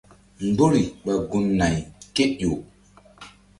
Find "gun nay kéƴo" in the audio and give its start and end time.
1.29-2.49